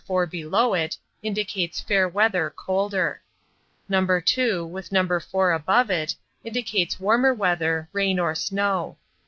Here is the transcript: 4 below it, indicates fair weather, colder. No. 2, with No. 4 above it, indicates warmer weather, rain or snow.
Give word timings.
4 0.07 0.25
below 0.25 0.73
it, 0.73 0.97
indicates 1.21 1.79
fair 1.79 2.09
weather, 2.09 2.49
colder. 2.49 3.21
No. 3.87 4.19
2, 4.19 4.65
with 4.65 4.91
No. 4.91 5.19
4 5.19 5.51
above 5.53 5.91
it, 5.91 6.15
indicates 6.43 6.99
warmer 6.99 7.35
weather, 7.35 7.87
rain 7.93 8.17
or 8.17 8.33
snow. 8.33 8.97